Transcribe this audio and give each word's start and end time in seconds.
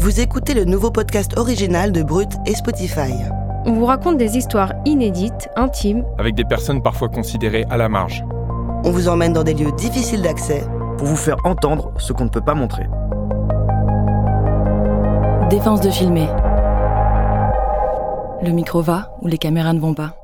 Vous 0.00 0.20
écoutez 0.20 0.54
le 0.54 0.64
nouveau 0.64 0.92
podcast 0.92 1.36
original 1.36 1.90
de 1.90 2.04
Brut 2.04 2.30
et 2.46 2.54
Spotify. 2.54 3.12
On 3.64 3.72
vous 3.72 3.84
raconte 3.84 4.16
des 4.16 4.36
histoires 4.36 4.72
inédites, 4.84 5.48
intimes, 5.56 6.04
Avec 6.18 6.36
des 6.36 6.44
personnes 6.44 6.80
parfois 6.80 7.08
considérées 7.08 7.64
à 7.68 7.76
la 7.76 7.88
marge. 7.88 8.24
On 8.84 8.92
vous 8.92 9.08
emmène 9.08 9.32
dans 9.32 9.42
des 9.42 9.54
lieux 9.54 9.72
difficiles 9.72 10.22
d'accès. 10.22 10.62
Pour 10.98 11.08
vous 11.08 11.16
faire 11.16 11.38
entendre 11.44 11.92
ce 11.98 12.12
qu'on 12.12 12.26
ne 12.26 12.30
peut 12.30 12.40
pas 12.40 12.54
montrer. 12.54 12.84
Défense 15.50 15.80
de 15.80 15.90
filmer. 15.90 16.28
Le 18.40 18.52
micro 18.52 18.82
va 18.82 19.16
ou 19.20 19.26
les 19.26 19.38
caméras 19.38 19.72
ne 19.72 19.80
vont 19.80 19.94
pas. 19.94 20.14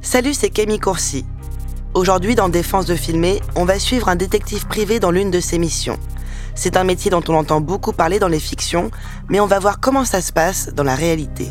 Salut, 0.00 0.34
c'est 0.34 0.50
Camille 0.50 0.80
Courcy. 0.80 1.24
Aujourd'hui, 1.94 2.34
dans 2.34 2.48
Défense 2.48 2.86
de 2.86 2.96
filmer, 2.96 3.40
on 3.54 3.64
va 3.64 3.78
suivre 3.78 4.08
un 4.08 4.16
détective 4.16 4.66
privé 4.66 4.98
dans 4.98 5.12
l'une 5.12 5.30
de 5.30 5.38
ses 5.38 5.58
missions. 5.58 5.98
C'est 6.54 6.76
un 6.76 6.84
métier 6.84 7.10
dont 7.10 7.22
on 7.28 7.34
entend 7.34 7.60
beaucoup 7.60 7.92
parler 7.92 8.18
dans 8.18 8.28
les 8.28 8.40
fictions, 8.40 8.90
mais 9.28 9.40
on 9.40 9.46
va 9.46 9.58
voir 9.58 9.80
comment 9.80 10.04
ça 10.04 10.20
se 10.20 10.32
passe 10.32 10.70
dans 10.74 10.84
la 10.84 10.94
réalité. 10.94 11.48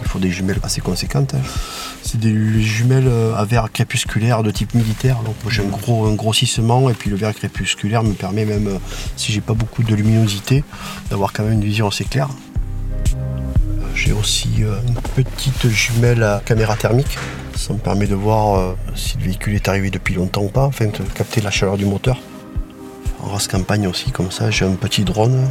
Il 0.00 0.06
faut 0.06 0.18
des 0.18 0.30
jumelles 0.30 0.58
assez 0.62 0.80
conséquentes. 0.80 1.34
hein. 1.34 1.40
C'est 2.02 2.18
des 2.18 2.62
jumelles 2.62 3.06
euh, 3.06 3.36
à 3.36 3.44
verre 3.44 3.70
crépusculaire 3.72 4.42
de 4.42 4.50
type 4.50 4.74
militaire. 4.74 5.18
Donc 5.24 5.36
j'ai 5.48 5.62
un 5.62 5.66
gros 5.68 6.06
un 6.06 6.14
grossissement 6.14 6.90
et 6.90 6.94
puis 6.94 7.10
le 7.10 7.16
verre 7.16 7.34
crépusculaire 7.34 8.02
me 8.02 8.12
permet 8.14 8.44
même, 8.44 8.66
euh, 8.66 8.78
si 9.16 9.32
j'ai 9.32 9.40
pas 9.40 9.54
beaucoup 9.54 9.82
de 9.84 9.94
luminosité, 9.94 10.64
d'avoir 11.10 11.32
quand 11.32 11.44
même 11.44 11.52
une 11.52 11.64
vision 11.64 11.86
assez 11.86 12.04
claire. 12.04 12.28
Euh, 13.14 13.84
J'ai 13.94 14.12
aussi 14.12 14.48
une 14.62 14.94
petite 15.14 15.68
jumelle 15.68 16.22
à 16.24 16.42
caméra 16.44 16.74
thermique. 16.74 17.16
Ça 17.56 17.72
me 17.74 17.78
permet 17.78 18.06
de 18.06 18.14
voir 18.14 18.58
euh, 18.58 18.74
si 18.94 19.16
le 19.18 19.24
véhicule 19.24 19.54
est 19.54 19.68
arrivé 19.68 19.90
depuis 19.90 20.14
longtemps 20.14 20.42
ou 20.42 20.48
pas, 20.48 20.66
afin 20.66 20.86
de 20.86 20.98
capter 21.14 21.40
la 21.40 21.50
chaleur 21.50 21.76
du 21.76 21.84
moteur. 21.84 22.18
En 23.22 23.26
race 23.26 23.48
campagne 23.48 23.86
aussi, 23.86 24.10
comme 24.10 24.30
ça, 24.30 24.50
j'ai 24.50 24.64
un 24.64 24.74
petit 24.74 25.04
drone. 25.04 25.46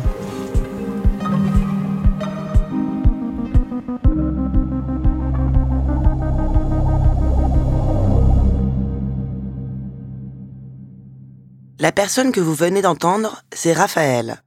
La 11.82 11.94
personne 11.94 12.34
que 12.34 12.42
vous 12.42 12.54
venez 12.54 12.82
d'entendre, 12.82 13.42
c'est 13.54 13.72
Raphaël. 13.72 14.44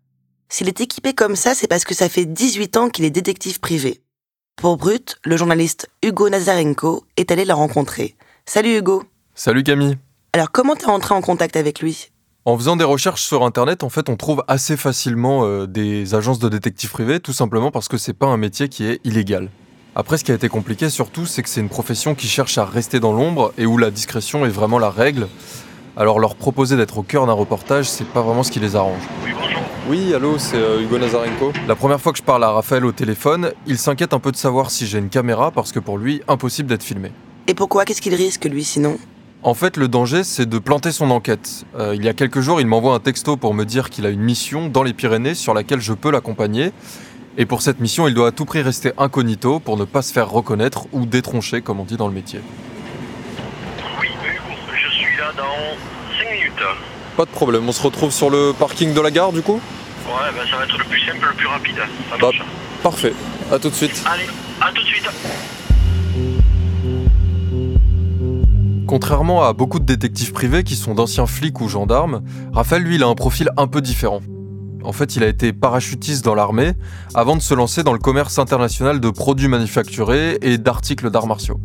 S'il 0.50 0.68
est 0.68 0.82
équipé 0.82 1.14
comme 1.14 1.34
ça, 1.34 1.54
c'est 1.54 1.66
parce 1.66 1.84
que 1.84 1.94
ça 1.94 2.10
fait 2.10 2.26
18 2.26 2.76
ans 2.76 2.88
qu'il 2.90 3.06
est 3.06 3.10
détective 3.10 3.58
privé. 3.58 4.02
Pour 4.56 4.76
Brut, 4.76 5.16
le 5.24 5.36
journaliste 5.36 5.88
Hugo 6.04 6.28
Nazarenko 6.28 7.04
est 7.16 7.32
allé 7.32 7.44
le 7.44 7.52
rencontrer. 7.52 8.14
Salut 8.46 8.76
Hugo. 8.76 9.02
Salut 9.34 9.64
Camille. 9.64 9.96
Alors 10.34 10.52
comment 10.52 10.76
t'es 10.76 10.86
entré 10.86 11.14
en 11.14 11.20
contact 11.20 11.56
avec 11.56 11.80
lui? 11.80 12.10
En 12.44 12.56
faisant 12.56 12.76
des 12.76 12.84
recherches 12.84 13.22
sur 13.22 13.44
internet, 13.44 13.82
en 13.82 13.88
fait, 13.88 14.08
on 14.08 14.16
trouve 14.16 14.44
assez 14.46 14.76
facilement 14.76 15.44
euh, 15.44 15.66
des 15.66 16.14
agences 16.14 16.38
de 16.38 16.48
détectives 16.48 16.90
privés, 16.90 17.18
tout 17.18 17.32
simplement 17.32 17.72
parce 17.72 17.88
que 17.88 17.96
c'est 17.96 18.12
pas 18.12 18.26
un 18.26 18.36
métier 18.36 18.68
qui 18.68 18.84
est 18.84 19.00
illégal. 19.04 19.48
Après, 19.96 20.16
ce 20.16 20.22
qui 20.22 20.30
a 20.30 20.34
été 20.34 20.48
compliqué 20.48 20.90
surtout, 20.90 21.26
c'est 21.26 21.42
que 21.42 21.48
c'est 21.48 21.60
une 21.60 21.68
profession 21.68 22.14
qui 22.14 22.28
cherche 22.28 22.56
à 22.56 22.64
rester 22.64 23.00
dans 23.00 23.12
l'ombre 23.12 23.52
et 23.58 23.66
où 23.66 23.78
la 23.78 23.90
discrétion 23.90 24.46
est 24.46 24.50
vraiment 24.50 24.78
la 24.78 24.90
règle. 24.90 25.26
Alors 25.96 26.20
leur 26.20 26.36
proposer 26.36 26.76
d'être 26.76 26.98
au 26.98 27.02
cœur 27.02 27.26
d'un 27.26 27.32
reportage, 27.32 27.90
c'est 27.90 28.06
pas 28.06 28.22
vraiment 28.22 28.44
ce 28.44 28.52
qui 28.52 28.60
les 28.60 28.76
arrange. 28.76 29.02
Oui, 29.24 29.32
allô, 30.14 30.38
c'est 30.38 30.56
euh, 30.56 30.80
Hugo 30.82 30.98
Nazarenko. 30.98 31.52
La 31.66 31.74
première 31.74 32.00
fois 32.00 32.12
que 32.12 32.18
je 32.18 32.22
parle 32.22 32.44
à 32.44 32.50
Raphaël 32.50 32.84
au 32.84 32.92
téléphone, 32.92 33.52
il 33.66 33.78
s'inquiète 33.78 34.14
un 34.14 34.18
peu 34.18 34.30
de 34.30 34.36
savoir 34.36 34.70
si 34.70 34.86
j'ai 34.86 34.98
une 34.98 35.08
caméra 35.08 35.50
parce 35.50 35.72
que 35.72 35.80
pour 35.80 35.98
lui, 35.98 36.22
impossible 36.28 36.68
d'être 36.68 36.82
filmé. 36.82 37.10
Et 37.48 37.54
pourquoi? 37.54 37.84
Qu'est-ce 37.84 38.00
qu'il 38.00 38.14
risque 38.14 38.44
lui 38.44 38.64
sinon? 38.64 38.98
En 39.42 39.54
fait, 39.54 39.76
le 39.76 39.88
danger, 39.88 40.22
c'est 40.22 40.46
de 40.46 40.58
planter 40.58 40.92
son 40.92 41.10
enquête. 41.10 41.64
Euh, 41.76 41.96
il 41.96 42.04
y 42.04 42.08
a 42.08 42.14
quelques 42.14 42.40
jours, 42.40 42.60
il 42.60 42.66
m'envoie 42.66 42.94
un 42.94 43.00
texto 43.00 43.36
pour 43.36 43.54
me 43.54 43.64
dire 43.64 43.90
qu'il 43.90 44.06
a 44.06 44.10
une 44.10 44.20
mission 44.20 44.68
dans 44.68 44.84
les 44.84 44.92
Pyrénées 44.92 45.34
sur 45.34 45.52
laquelle 45.52 45.80
je 45.80 45.92
peux 45.92 46.12
l'accompagner. 46.12 46.72
Et 47.36 47.46
pour 47.46 47.62
cette 47.62 47.80
mission, 47.80 48.06
il 48.06 48.14
doit 48.14 48.28
à 48.28 48.30
tout 48.30 48.44
prix 48.44 48.62
rester 48.62 48.92
incognito 48.98 49.58
pour 49.58 49.76
ne 49.76 49.84
pas 49.84 50.02
se 50.02 50.12
faire 50.12 50.30
reconnaître 50.30 50.86
ou 50.92 51.06
détroncher, 51.06 51.60
comme 51.60 51.80
on 51.80 51.84
dit 51.84 51.96
dans 51.96 52.06
le 52.06 52.14
métier. 52.14 52.40
Oui, 54.00 54.08
Hugo, 54.24 54.54
je 54.76 54.94
suis 54.94 55.16
là 55.16 55.32
dans 55.36 55.76
5 56.22 56.30
minutes. 56.30 57.01
Pas 57.16 57.24
de 57.24 57.30
problème, 57.30 57.68
on 57.68 57.72
se 57.72 57.82
retrouve 57.82 58.10
sur 58.10 58.30
le 58.30 58.52
parking 58.58 58.94
de 58.94 59.00
la 59.00 59.10
gare 59.10 59.32
du 59.32 59.42
coup 59.42 59.60
Ouais, 60.06 60.30
ben 60.34 60.50
ça 60.50 60.56
va 60.56 60.64
être 60.64 60.78
le 60.78 60.84
plus 60.84 61.00
simple, 61.00 61.26
le 61.28 61.36
plus 61.36 61.46
rapide. 61.46 61.76
Ça 62.10 62.16
Bah. 62.20 62.30
Parfait, 62.82 63.12
à 63.52 63.58
tout 63.58 63.70
de 63.70 63.74
suite. 63.74 64.02
Allez, 64.06 64.26
à 64.60 64.72
tout 64.72 64.82
de 64.82 64.86
suite. 64.86 65.08
Contrairement 68.86 69.44
à 69.44 69.52
beaucoup 69.52 69.78
de 69.78 69.84
détectives 69.84 70.32
privés 70.32 70.64
qui 70.64 70.76
sont 70.76 70.94
d'anciens 70.94 71.26
flics 71.26 71.60
ou 71.60 71.68
gendarmes, 71.68 72.22
Raphaël, 72.52 72.82
lui, 72.82 72.96
il 72.96 73.02
a 73.02 73.06
un 73.06 73.14
profil 73.14 73.50
un 73.56 73.66
peu 73.66 73.80
différent. 73.80 74.20
En 74.84 74.92
fait, 74.92 75.14
il 75.16 75.22
a 75.22 75.28
été 75.28 75.52
parachutiste 75.52 76.24
dans 76.24 76.34
l'armée 76.34 76.72
avant 77.14 77.36
de 77.36 77.40
se 77.42 77.54
lancer 77.54 77.84
dans 77.84 77.92
le 77.92 77.98
commerce 78.00 78.38
international 78.38 79.00
de 79.00 79.10
produits 79.10 79.48
manufacturés 79.48 80.38
et 80.42 80.58
d'articles 80.58 81.10
d'arts 81.10 81.26
martiaux. 81.28 81.60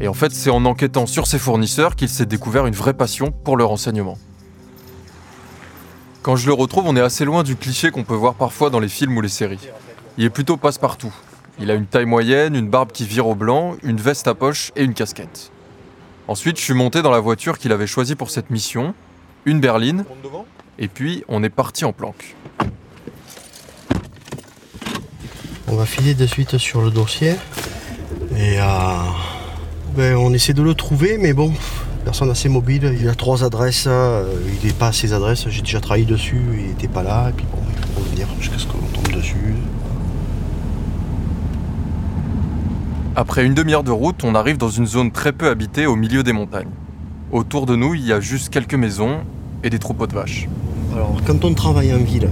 Et 0.00 0.08
en 0.08 0.14
fait, 0.14 0.32
c'est 0.32 0.50
en 0.50 0.64
enquêtant 0.64 1.06
sur 1.06 1.26
ses 1.26 1.38
fournisseurs 1.38 1.96
qu'il 1.96 2.08
s'est 2.08 2.26
découvert 2.26 2.66
une 2.66 2.74
vraie 2.74 2.94
passion 2.94 3.32
pour 3.32 3.56
le 3.56 3.64
renseignement. 3.64 4.16
Quand 6.24 6.36
je 6.36 6.46
le 6.46 6.54
retrouve, 6.54 6.84
on 6.86 6.96
est 6.96 7.02
assez 7.02 7.26
loin 7.26 7.42
du 7.42 7.54
cliché 7.54 7.90
qu'on 7.90 8.02
peut 8.02 8.14
voir 8.14 8.32
parfois 8.32 8.70
dans 8.70 8.80
les 8.80 8.88
films 8.88 9.14
ou 9.14 9.20
les 9.20 9.28
séries. 9.28 9.68
Il 10.16 10.24
est 10.24 10.30
plutôt 10.30 10.56
passe-partout. 10.56 11.12
Il 11.60 11.70
a 11.70 11.74
une 11.74 11.84
taille 11.84 12.06
moyenne, 12.06 12.54
une 12.54 12.70
barbe 12.70 12.92
qui 12.92 13.04
vire 13.04 13.26
au 13.26 13.34
blanc, 13.34 13.76
une 13.82 13.98
veste 13.98 14.26
à 14.26 14.34
poche 14.34 14.72
et 14.74 14.84
une 14.84 14.94
casquette. 14.94 15.52
Ensuite, 16.26 16.56
je 16.56 16.62
suis 16.62 16.72
monté 16.72 17.02
dans 17.02 17.10
la 17.10 17.20
voiture 17.20 17.58
qu'il 17.58 17.72
avait 17.72 17.86
choisie 17.86 18.14
pour 18.14 18.30
cette 18.30 18.48
mission, 18.48 18.94
une 19.44 19.60
berline, 19.60 20.06
et 20.78 20.88
puis 20.88 21.24
on 21.28 21.42
est 21.42 21.50
parti 21.50 21.84
en 21.84 21.92
planque. 21.92 22.34
On 25.68 25.76
va 25.76 25.84
filer 25.84 26.14
de 26.14 26.24
suite 26.24 26.56
sur 26.56 26.80
le 26.80 26.90
dossier. 26.90 27.34
Et 28.34 28.58
euh, 28.60 28.64
ben, 29.94 30.16
on 30.16 30.32
essaie 30.32 30.54
de 30.54 30.62
le 30.62 30.72
trouver, 30.72 31.18
mais 31.18 31.34
bon, 31.34 31.52
personne 32.04 32.30
assez 32.30 32.48
mobile. 32.48 32.96
Il 33.00 33.08
a 33.08 33.14
trois 33.14 33.42
adresses, 33.42 33.86
euh, 33.88 34.24
il 34.62 34.66
n'est 34.66 34.74
pas 34.74 34.88
à 34.88 34.92
ses 34.92 35.12
adresses. 35.12 35.48
J'ai 35.48 35.62
déjà 35.62 35.80
travaillé 35.80 36.04
dessus, 36.04 36.40
il 36.52 36.66
n'était 36.68 36.88
pas 36.88 37.02
là. 37.02 37.30
Et 37.30 37.32
puis 37.32 37.46
bon, 37.50 37.58
il 37.68 37.94
faut 37.94 38.00
revenir 38.00 38.28
jusqu'à 38.38 38.58
ce 38.58 38.66
qu'on 38.66 38.78
tombe 38.78 39.12
dessus. 39.16 39.54
Après 43.16 43.44
une 43.44 43.54
demi-heure 43.54 43.84
de 43.84 43.90
route, 43.90 44.22
on 44.24 44.34
arrive 44.34 44.58
dans 44.58 44.68
une 44.68 44.86
zone 44.86 45.10
très 45.10 45.32
peu 45.32 45.48
habitée 45.48 45.86
au 45.86 45.96
milieu 45.96 46.22
des 46.22 46.32
montagnes. 46.32 46.70
Autour 47.32 47.66
de 47.66 47.76
nous, 47.76 47.94
il 47.94 48.04
y 48.04 48.12
a 48.12 48.20
juste 48.20 48.50
quelques 48.50 48.74
maisons 48.74 49.18
et 49.62 49.70
des 49.70 49.78
troupeaux 49.78 50.06
de 50.06 50.14
vaches. 50.14 50.48
Alors, 50.92 51.16
quand 51.26 51.44
on 51.44 51.54
travaille 51.54 51.92
en 51.94 51.98
ville, 51.98 52.28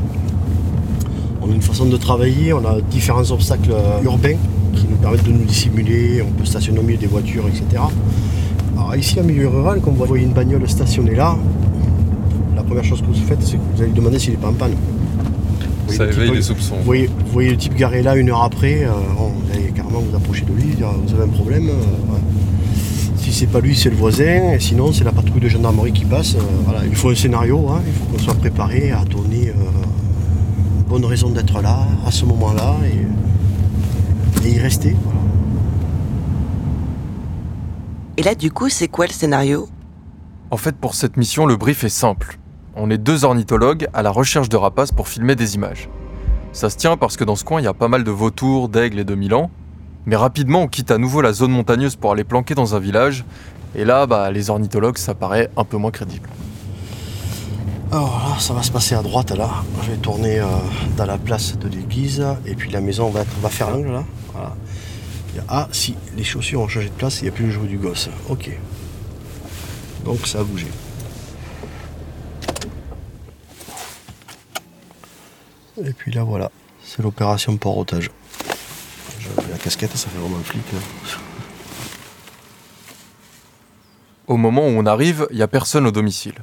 on 1.40 1.50
a 1.50 1.54
une 1.54 1.62
façon 1.62 1.86
de 1.86 1.96
travailler, 1.96 2.52
on 2.52 2.64
a 2.64 2.80
différents 2.80 3.30
obstacles 3.30 3.72
euh, 3.72 4.02
urbains 4.04 4.36
qui 4.74 4.86
nous 4.88 4.96
permettent 4.96 5.24
de 5.24 5.32
nous 5.32 5.44
dissimuler, 5.44 6.22
on 6.22 6.30
peut 6.30 6.44
stationner 6.44 6.78
au 6.78 6.82
milieu 6.82 6.98
des 6.98 7.06
voitures, 7.06 7.46
etc. 7.48 7.82
Alors 8.76 8.96
ici, 8.96 9.20
en 9.20 9.24
milieu 9.24 9.48
rural, 9.48 9.80
quand 9.82 9.90
vous 9.92 10.04
voyez 10.04 10.24
une 10.24 10.32
bagnole 10.32 10.68
stationnée 10.68 11.14
là, 11.14 11.36
la 12.56 12.62
première 12.62 12.84
chose 12.84 13.00
que 13.00 13.06
vous 13.06 13.14
faites, 13.14 13.42
c'est 13.42 13.56
que 13.56 13.62
vous 13.74 13.80
allez 13.82 13.90
lui 13.90 13.96
demander 13.96 14.18
s'il 14.18 14.30
n'est 14.32 14.38
pas 14.38 14.48
en 14.48 14.52
panne. 14.54 14.72
Vous 14.72 15.86
voyez 15.86 15.98
Ça 15.98 16.04
le 16.04 16.10
type- 16.10 16.20
éveille 16.22 16.36
les 16.36 16.42
soupçons. 16.42 16.76
Vous 16.76 16.84
voyez, 16.84 17.06
vous 17.06 17.32
voyez 17.32 17.50
le 17.50 17.56
type 17.56 17.74
garé 17.74 18.02
là 18.02 18.16
une 18.16 18.30
heure 18.30 18.42
après, 18.42 18.84
euh, 18.84 18.90
bon, 19.16 19.28
vous 19.28 19.52
allez 19.52 19.70
carrément 19.72 20.00
vous 20.00 20.16
approcher 20.16 20.44
de 20.44 20.52
lui, 20.52 20.74
dire 20.74 20.88
vous 21.06 21.14
avez 21.14 21.24
un 21.24 21.28
problème. 21.28 21.68
euh, 21.68 21.72
ouais. 22.12 22.18
Si 23.16 23.32
c'est 23.32 23.46
pas 23.46 23.60
lui, 23.60 23.76
c'est 23.76 23.90
le 23.90 23.96
voisin, 23.96 24.52
et 24.54 24.60
sinon 24.60 24.92
c'est 24.92 25.04
la 25.04 25.12
patrouille 25.12 25.40
de 25.40 25.48
gendarmerie 25.48 25.92
qui 25.92 26.04
passe. 26.04 26.34
euh, 26.34 26.38
voilà. 26.64 26.80
Il 26.86 26.94
faut 26.96 27.10
un 27.10 27.14
scénario, 27.14 27.66
hein, 27.68 27.80
il 27.86 27.92
faut 27.92 28.04
qu'on 28.06 28.18
soit 28.18 28.34
préparé 28.34 28.90
à 28.92 29.04
donner 29.04 29.48
euh, 29.50 29.52
une 30.78 30.84
bonne 30.88 31.04
raison 31.04 31.30
d'être 31.30 31.60
là, 31.62 31.86
à 32.06 32.10
ce 32.10 32.24
moment-là, 32.26 32.76
et, 34.44 34.48
et 34.48 34.52
y 34.52 34.58
rester. 34.58 34.96
voilà. 35.04 35.18
Et 38.16 38.22
là 38.22 38.34
du 38.34 38.50
coup, 38.50 38.68
c'est 38.68 38.88
quoi 38.88 39.06
le 39.06 39.12
scénario? 39.12 39.68
En 40.50 40.56
fait, 40.56 40.76
pour 40.76 40.94
cette 40.94 41.16
mission, 41.16 41.46
le 41.46 41.56
brief 41.56 41.82
est 41.84 41.88
simple. 41.88 42.38
On 42.76 42.90
est 42.90 42.98
deux 42.98 43.24
ornithologues 43.24 43.88
à 43.94 44.02
la 44.02 44.10
recherche 44.10 44.48
de 44.48 44.56
rapaces 44.56 44.92
pour 44.92 45.08
filmer 45.08 45.34
des 45.34 45.54
images. 45.54 45.88
Ça 46.52 46.68
se 46.68 46.76
tient 46.76 46.96
parce 46.98 47.16
que 47.16 47.24
dans 47.24 47.36
ce 47.36 47.44
coin, 47.44 47.60
il 47.60 47.64
y 47.64 47.68
a 47.68 47.72
pas 47.74 47.88
mal 47.88 48.04
de 48.04 48.10
vautours, 48.10 48.68
d'aigles 48.68 48.98
et 48.98 49.04
de 49.04 49.14
milans. 49.14 49.50
Mais 50.04 50.16
rapidement, 50.16 50.62
on 50.62 50.68
quitte 50.68 50.90
à 50.90 50.98
nouveau 50.98 51.22
la 51.22 51.32
zone 51.32 51.52
montagneuse 51.52 51.96
pour 51.96 52.12
aller 52.12 52.24
planquer 52.24 52.54
dans 52.54 52.74
un 52.74 52.78
village. 52.80 53.24
Et 53.74 53.84
là, 53.86 54.06
bah, 54.06 54.30
les 54.30 54.50
ornithologues, 54.50 54.98
ça 54.98 55.14
paraît 55.14 55.48
un 55.56 55.64
peu 55.64 55.78
moins 55.78 55.90
crédible. 55.90 56.28
Alors 57.90 58.22
là, 58.28 58.38
ça 58.40 58.52
va 58.52 58.62
se 58.62 58.70
passer 58.72 58.94
à 58.94 59.02
droite 59.02 59.30
là. 59.32 59.48
Je 59.84 59.90
vais 59.90 59.96
tourner 59.98 60.40
euh, 60.40 60.46
dans 60.96 61.04
la 61.06 61.18
place 61.18 61.58
de 61.58 61.68
l'église 61.68 62.24
et 62.46 62.54
puis 62.54 62.70
la 62.70 62.80
maison 62.80 63.08
va, 63.10 63.20
être- 63.20 63.38
va 63.40 63.48
faire 63.48 63.70
l'angle 63.70 63.92
là. 63.92 64.04
Voilà. 64.32 64.54
Il 65.21 65.21
y 65.21 65.21
a- 65.21 65.21
ah 65.48 65.68
si, 65.72 65.94
les 66.16 66.24
chaussures 66.24 66.60
ont 66.60 66.68
changé 66.68 66.88
de 66.88 66.94
place, 66.94 67.20
il 67.20 67.24
n'y 67.24 67.28
a 67.28 67.32
plus 67.32 67.46
le 67.46 67.50
jouet 67.50 67.68
du 67.68 67.78
gosse. 67.78 68.08
Ok. 68.28 68.50
Donc 70.04 70.26
ça 70.26 70.40
a 70.40 70.44
bougé. 70.44 70.66
Et 75.84 75.92
puis 75.92 76.12
là 76.12 76.22
voilà, 76.22 76.50
c'est 76.84 77.02
l'opération 77.02 77.56
port-otage. 77.56 78.10
J'ai 79.20 79.28
la 79.50 79.58
casquette, 79.58 79.96
ça 79.96 80.08
fait 80.08 80.18
vraiment 80.18 80.38
un 80.38 80.42
flic. 80.42 80.62
là. 80.72 80.78
Au 84.26 84.36
moment 84.36 84.62
où 84.62 84.70
on 84.70 84.86
arrive, 84.86 85.26
il 85.30 85.36
n'y 85.36 85.42
a 85.42 85.48
personne 85.48 85.86
au 85.86 85.90
domicile. 85.90 86.34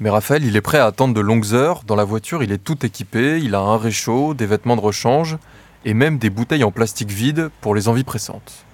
Mais 0.00 0.10
Raphaël, 0.10 0.44
il 0.44 0.56
est 0.56 0.60
prêt 0.60 0.78
à 0.78 0.86
attendre 0.86 1.14
de 1.14 1.20
longues 1.20 1.54
heures. 1.54 1.82
Dans 1.86 1.96
la 1.96 2.04
voiture, 2.04 2.42
il 2.42 2.50
est 2.50 2.62
tout 2.62 2.84
équipé, 2.84 3.38
il 3.38 3.54
a 3.54 3.60
un 3.60 3.78
réchaud, 3.78 4.34
des 4.34 4.46
vêtements 4.46 4.76
de 4.76 4.80
rechange 4.80 5.38
et 5.84 5.94
même 5.94 6.18
des 6.18 6.30
bouteilles 6.30 6.64
en 6.64 6.70
plastique 6.70 7.10
vide 7.10 7.50
pour 7.60 7.74
les 7.74 7.88
envies 7.88 8.04
pressantes. 8.04 8.64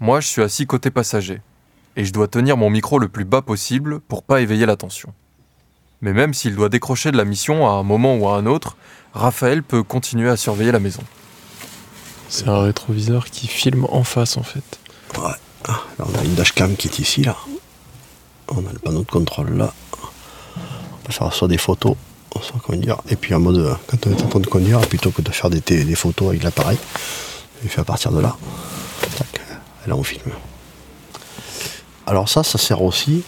Moi, 0.00 0.20
je 0.20 0.28
suis 0.28 0.42
assis 0.42 0.66
côté 0.66 0.90
passager 0.90 1.40
et 1.96 2.04
je 2.04 2.12
dois 2.12 2.28
tenir 2.28 2.56
mon 2.56 2.70
micro 2.70 2.98
le 2.98 3.08
plus 3.08 3.24
bas 3.24 3.42
possible 3.42 4.00
pour 4.00 4.22
pas 4.22 4.40
éveiller 4.40 4.66
l'attention. 4.66 5.12
Mais 6.00 6.12
même 6.12 6.34
s'il 6.34 6.56
doit 6.56 6.68
décrocher 6.68 7.12
de 7.12 7.16
la 7.16 7.24
mission 7.24 7.68
à 7.68 7.72
un 7.72 7.82
moment 7.82 8.16
ou 8.16 8.28
à 8.28 8.36
un 8.36 8.46
autre, 8.46 8.76
Raphaël 9.12 9.62
peut 9.62 9.82
continuer 9.82 10.28
à 10.28 10.36
surveiller 10.36 10.72
la 10.72 10.80
maison. 10.80 11.02
C'est 12.28 12.48
un 12.48 12.62
rétroviseur 12.62 13.26
qui 13.26 13.46
filme 13.46 13.86
en 13.90 14.04
face 14.04 14.36
en 14.36 14.42
fait. 14.42 14.80
Là, 15.16 15.38
on 15.98 16.18
a 16.18 16.24
une 16.24 16.34
dashcam 16.34 16.76
qui 16.76 16.88
est 16.88 16.98
ici 16.98 17.22
là. 17.22 17.36
On 18.48 18.66
a 18.66 18.72
le 18.72 18.78
panneau 18.78 19.02
de 19.02 19.10
contrôle 19.10 19.56
là. 19.56 19.72
On 20.56 20.96
peut 21.04 21.12
faire 21.12 21.32
soit 21.32 21.48
des 21.48 21.58
photos, 21.58 21.96
conduire. 22.62 22.98
Et 23.08 23.16
puis 23.16 23.34
en 23.34 23.40
mode, 23.40 23.58
euh, 23.58 23.74
quand 23.86 24.06
on 24.06 24.10
est 24.10 24.22
en 24.22 24.28
train 24.28 24.40
de 24.40 24.46
conduire, 24.46 24.80
plutôt 24.80 25.10
que 25.10 25.22
de 25.22 25.30
faire 25.30 25.50
des, 25.50 25.94
photos 25.94 26.28
avec 26.28 26.42
l'appareil, 26.42 26.78
il 27.62 27.68
fait 27.68 27.80
à 27.80 27.84
partir 27.84 28.12
de 28.12 28.20
là. 28.20 28.36
Tac, 29.16 29.40
et 29.86 29.88
là 29.88 29.96
on 29.96 30.02
filme. 30.02 30.30
Alors 32.06 32.28
ça, 32.28 32.42
ça 32.42 32.58
sert 32.58 32.82
aussi 32.82 33.22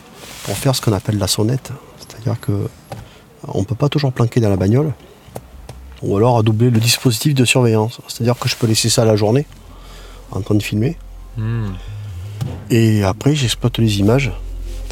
pour 0.45 0.57
faire 0.57 0.75
ce 0.75 0.81
qu'on 0.81 0.93
appelle 0.93 1.19
la 1.19 1.29
sonnette. 1.29 1.71
C'est-à-dire 1.99 2.41
que 2.41 2.69
on 3.49 3.61
ne 3.61 3.65
peut 3.65 3.75
pas 3.75 3.89
toujours 3.89 4.13
planquer 4.13 4.41
dans 4.41 4.49
la 4.49 4.57
bagnole. 4.57 4.93
Ou 6.03 6.17
alors 6.17 6.39
à 6.39 6.43
doubler 6.43 6.71
le 6.71 6.81
dispositif 6.81 7.35
de 7.35 7.45
surveillance. 7.45 8.01
C'est-à-dire 8.09 8.39
que 8.39 8.49
je 8.49 8.57
peux 8.57 8.67
laisser 8.67 8.89
ça 8.89 9.05
la 9.05 9.17
journée 9.17 9.47
en 10.31 10.41
train 10.41 10.55
de 10.55 10.63
filmer. 10.63 10.97
Et 12.71 13.03
après, 13.05 13.35
j'exploite 13.35 13.79
les 13.79 14.01
images, 14.01 14.33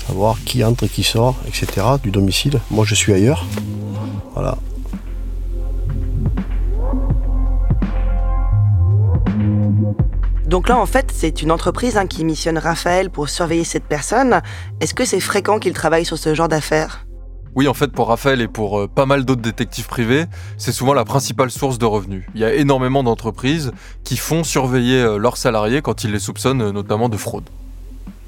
savoir 0.07 0.37
qui 0.45 0.65
entre 0.65 0.85
et 0.85 0.89
qui 0.89 1.03
sort, 1.03 1.37
etc. 1.47 1.87
du 2.03 2.11
domicile. 2.11 2.61
Moi, 2.71 2.85
je 2.87 2.95
suis 2.95 3.13
ailleurs. 3.13 3.45
Voilà. 4.35 4.57
Donc 10.47 10.69
là, 10.69 10.77
en 10.77 10.85
fait, 10.85 11.11
c'est 11.11 11.41
une 11.41 11.51
entreprise 11.51 11.97
hein, 11.97 12.07
qui 12.07 12.27
missionne 12.27 12.59
Raphaël 12.59 13.09
pour 13.09 13.31
surveiller 13.31 13.65
cette 13.65 13.85
personne. 13.85 14.43
Est-ce 14.81 14.93
que 14.93 15.07
c'est 15.07 15.19
fréquent 15.19 15.59
qu'il 15.59 15.73
travaille 15.73 16.05
sur 16.05 16.19
ce 16.19 16.35
genre 16.35 16.49
d'affaires? 16.49 17.07
Oui, 17.55 17.69
en 17.69 17.75
fait, 17.75 17.89
pour 17.89 18.09
Raphaël 18.09 18.41
et 18.41 18.49
pour 18.49 18.81
euh, 18.81 18.87
pas 18.87 19.07
mal 19.07 19.25
d'autres 19.25 19.43
détectives 19.43 19.87
privés, 19.87 20.25
c'est 20.57 20.73
souvent 20.73 20.95
la 20.95 21.05
principale 21.05 21.51
source 21.51 21.79
de 21.79 21.85
revenus. 21.85 22.25
Il 22.35 22.41
y 22.41 22.45
a 22.45 22.55
énormément 22.55 23.03
d'entreprises 23.03 23.73
qui 24.05 24.17
font 24.17 24.43
surveiller 24.45 25.03
euh, 25.03 25.19
leurs 25.19 25.37
salariés 25.37 25.83
quand 25.83 26.05
ils 26.05 26.13
les 26.13 26.19
soupçonnent 26.19 26.63
euh, 26.63 26.73
notamment 26.73 27.09
de 27.09 27.17
fraude. 27.17 27.49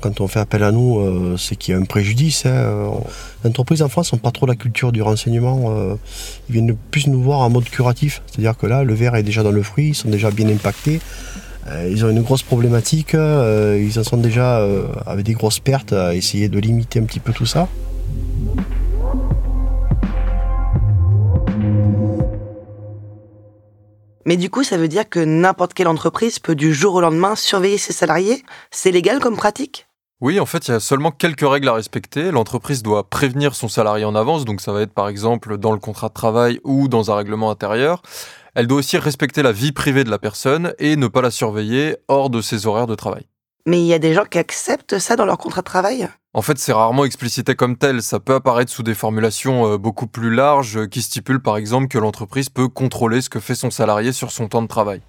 Quand 0.05 0.21
on 0.21 0.29
fait 0.29 0.41
appel 0.41 0.62
à 0.62 0.71
nous, 0.71 0.99
euh, 0.99 1.39
c'est 1.39 1.56
qu'il 1.56 1.73
y 1.73 1.75
a 1.75 1.81
un 1.81 1.87
préjudice. 1.87 2.45
hein. 2.45 2.51
Euh, 2.51 2.91
Les 3.43 3.49
entreprises 3.49 3.81
en 3.81 3.89
France 3.89 4.12
n'ont 4.12 4.19
pas 4.19 4.33
trop 4.33 4.45
la 4.45 4.55
culture 4.55 4.93
du 4.93 5.01
renseignement. 5.01 5.69
euh, 5.69 5.95
ils 6.51 6.53
viennent 6.53 6.77
plus 6.91 7.06
nous 7.06 7.23
voir 7.23 7.41
en 7.41 7.49
mode 7.49 7.65
curatif. 7.71 8.21
C'est-à-dire 8.27 8.55
que 8.59 8.67
là, 8.67 8.85
le 8.85 8.93
verre 8.93 9.15
est 9.15 9.23
déjà 9.23 9.43
dans 9.43 9.51
le 9.51 9.62
fruit, 9.62 9.89
ils 9.89 9.95
sont 9.95 10.11
déjà 10.11 10.31
bien 10.31 10.47
impactés. 10.51 11.01
Ils 11.91 12.05
ont 12.05 12.11
une 12.11 12.21
grosse 12.21 12.43
problématique. 12.43 13.15
ils 13.15 13.99
en 13.99 14.05
sont 14.05 14.19
déjà 14.19 14.62
avec 15.06 15.25
des 15.25 15.33
grosses 15.33 15.61
pertes 15.61 15.95
à 15.95 16.15
essayer 16.15 16.51
de 16.51 16.59
limiter 16.59 17.01
un 17.01 17.05
petit 17.05 17.21
peu 17.21 17.33
tout 17.33 17.47
ça. 17.47 17.67
Mais 24.27 24.37
du 24.37 24.51
coup, 24.51 24.65
ça 24.65 24.77
veut 24.77 24.89
dire 24.89 25.09
que 25.09 25.21
n'importe 25.21 25.73
quelle 25.73 25.89
entreprise 25.89 26.39
peut 26.39 26.55
du 26.55 26.75
jour 26.75 26.95
au 26.95 27.01
lendemain 27.01 27.35
surveiller 27.37 27.79
ses 27.79 27.95
salariés? 27.95 28.43
C'est 28.71 28.91
légal 28.91 29.19
comme 29.19 29.37
pratique? 29.37 29.87
Oui, 30.20 30.38
en 30.38 30.46
fait, 30.46 30.69
il 30.69 30.70
y 30.70 30.75
a 30.75 30.81
seulement 30.81 31.11
quelques 31.11 31.46
règles 31.46 31.69
à 31.69 31.75
respecter. 31.75 32.31
L'entreprise 32.31 32.82
doit 32.82 33.11
prévenir 33.11 33.55
son 33.55 33.69
salarié 33.69 34.05
en 34.05 34.14
avance, 34.14 34.44
donc 34.44 34.61
ça 34.61 34.72
va 34.72 34.82
être 34.82 34.94
par 34.94 35.08
exemple 35.08 35.58
dans 35.58 35.72
le 35.72 35.78
contrat 35.78 36.08
de 36.08 36.14
travail 36.14 36.61
ou 36.64 36.88
dans 36.88 37.11
un 37.11 37.16
règlement 37.16 37.50
intérieur. 37.50 38.00
Elle 38.55 38.69
doit 38.69 38.78
aussi 38.78 38.96
respecter 38.96 39.43
la 39.43 39.50
vie 39.50 39.72
privée 39.72 40.05
de 40.05 40.11
la 40.11 40.19
personne 40.19 40.72
et 40.78 40.94
ne 40.96 41.08
pas 41.08 41.20
la 41.20 41.32
surveiller 41.32 41.96
hors 42.06 42.31
de 42.31 42.40
ses 42.40 42.66
horaires 42.66 42.87
de 42.87 42.94
travail. 42.94 43.26
Mais 43.66 43.81
il 43.81 43.87
y 43.87 43.94
a 43.94 43.99
des 43.99 44.14
gens 44.14 44.25
qui 44.25 44.38
acceptent 44.38 44.99
ça 44.99 45.16
dans 45.16 45.25
leur 45.25 45.38
contrat 45.38 45.62
de 45.62 45.66
travail? 45.66 46.08
En 46.32 46.43
fait, 46.43 46.58
c'est 46.58 46.72
rarement 46.72 47.05
explicité 47.05 47.55
comme 47.55 47.76
tel, 47.76 48.02
ça 48.02 48.20
peut 48.20 48.34
apparaître 48.34 48.70
sous 48.70 48.82
des 48.82 48.94
formulations 48.94 49.72
euh, 49.72 49.78
beaucoup 49.78 50.06
plus 50.06 50.34
larges 50.34 50.76
euh, 50.78 50.87
qui 50.87 51.00
stipulent 51.00 51.43
par 51.43 51.56
exemple 51.56 51.88
que 51.88 51.99
l'entreprise 51.99 52.50
peut 52.50 52.69
contrôler 52.69 53.20
ce 53.20 53.31
que 53.31 53.40
fait 53.40 53.55
son 53.55 53.70
salarié 53.70 54.12
sur 54.12 54.31
son 54.31 54.49
temps 54.49 54.62
de 54.62 54.69
travail. 54.69 55.00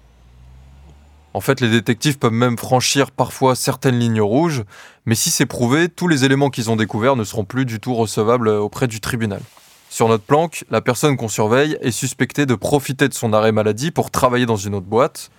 En 1.36 1.42
fait, 1.42 1.60
les 1.60 1.68
détectives 1.68 2.16
peuvent 2.16 2.32
même 2.32 2.56
franchir 2.56 3.10
parfois 3.10 3.54
certaines 3.54 3.98
lignes 3.98 4.22
rouges, 4.22 4.64
mais 5.04 5.14
si 5.14 5.28
c'est 5.28 5.44
prouvé, 5.44 5.90
tous 5.90 6.08
les 6.08 6.24
éléments 6.24 6.48
qu'ils 6.48 6.70
ont 6.70 6.76
découverts 6.76 7.14
ne 7.14 7.24
seront 7.24 7.44
plus 7.44 7.66
du 7.66 7.78
tout 7.78 7.94
recevables 7.94 8.48
euh, 8.48 8.58
auprès 8.58 8.88
du 8.88 9.02
tribunal. 9.02 9.42
Sur 9.90 10.08
notre 10.08 10.24
planque, 10.24 10.64
la 10.70 10.80
personne 10.80 11.18
qu'on 11.18 11.28
surveille 11.28 11.76
est 11.82 11.90
suspectée 11.90 12.46
de 12.46 12.54
profiter 12.54 13.06
de 13.06 13.12
son 13.12 13.34
arrêt 13.34 13.52
maladie 13.52 13.90
pour 13.90 14.10
travailler 14.10 14.46
dans 14.46 14.56
une 14.56 14.74
autre 14.74 14.86
boîte. 14.86 15.30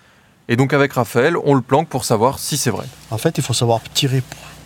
Et 0.49 0.55
donc 0.55 0.71
avec 0.71 0.94
Raphaël, 0.94 1.35
on 1.44 1.55
le 1.55 1.61
planque 1.61 1.89
pour 1.89 2.05
savoir 2.05 2.38
si 2.38 2.57
c'est 2.57 2.69
vrai. 2.69 2.85
En 3.09 3.17
fait, 3.17 3.39
il 3.39 3.44
faut 3.44 3.53
savoir 3.53 3.81
tirer 3.95 4.21